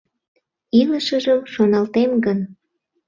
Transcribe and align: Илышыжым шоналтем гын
Илышыжым 0.79 1.39
шоналтем 1.53 2.11
гын 2.25 2.39